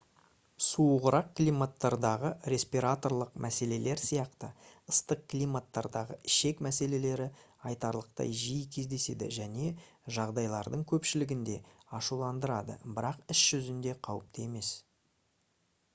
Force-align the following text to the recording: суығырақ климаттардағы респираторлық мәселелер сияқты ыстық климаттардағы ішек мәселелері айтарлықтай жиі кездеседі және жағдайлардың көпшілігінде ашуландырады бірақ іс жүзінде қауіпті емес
суығырақ 0.67 1.27
климаттардағы 1.39 2.29
респираторлық 2.53 3.35
мәселелер 3.45 3.99
сияқты 4.03 4.47
ыстық 4.93 5.21
климаттардағы 5.33 6.15
ішек 6.31 6.63
мәселелері 6.69 7.27
айтарлықтай 7.71 8.33
жиі 8.43 8.63
кездеседі 8.77 9.27
және 9.37 9.69
жағдайлардың 10.17 10.85
көпшілігінде 10.93 11.59
ашуландырады 11.99 12.79
бірақ 12.97 13.21
іс 13.37 13.45
жүзінде 13.53 13.97
қауіпті 14.09 14.47
емес 14.51 14.73